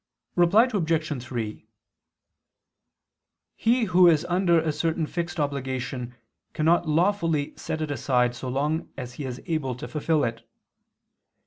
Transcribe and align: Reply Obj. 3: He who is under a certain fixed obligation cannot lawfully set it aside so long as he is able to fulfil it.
Reply 0.35 0.63
Obj. 0.73 1.23
3: 1.23 1.67
He 3.55 3.83
who 3.83 4.07
is 4.07 4.25
under 4.25 4.59
a 4.59 4.71
certain 4.71 5.05
fixed 5.05 5.39
obligation 5.39 6.15
cannot 6.53 6.89
lawfully 6.89 7.55
set 7.55 7.81
it 7.81 7.91
aside 7.91 8.33
so 8.35 8.49
long 8.49 8.89
as 8.97 9.13
he 9.13 9.25
is 9.25 9.39
able 9.45 9.75
to 9.75 9.87
fulfil 9.87 10.23
it. 10.23 10.43